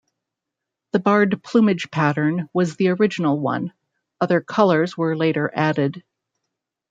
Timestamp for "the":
0.93-0.99, 2.75-2.87